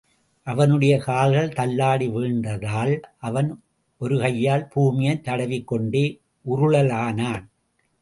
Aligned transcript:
அவனுடைய 0.43 0.97
கால்கள் 0.97 1.49
தள்ளாடி 1.49 2.07
வீழ்ந்ததால் 2.07 3.01
அவன் 3.19 3.63
ஒரு 3.97 4.19
கையால் 4.19 4.67
பூமியைத் 4.67 5.23
தடவிக் 5.23 5.67
கொண்டே 5.67 6.21
உருளலானான். 6.45 7.45